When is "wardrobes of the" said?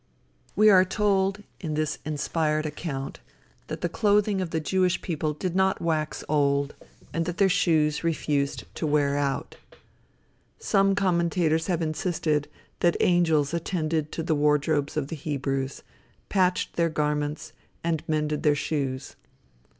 14.33-15.15